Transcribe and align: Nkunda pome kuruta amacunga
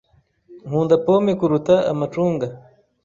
Nkunda 0.67 0.95
pome 1.05 1.31
kuruta 1.39 1.75
amacunga 1.91 2.45